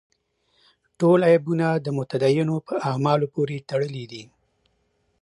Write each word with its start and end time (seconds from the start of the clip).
ټول 0.99 1.19
عیبونه 1.29 1.67
د 1.85 1.87
متدینو 1.97 2.55
په 2.67 2.73
اعمالو 2.89 3.31
پورې 3.33 3.65
تړلي 3.69 4.05
دي. 4.11 4.23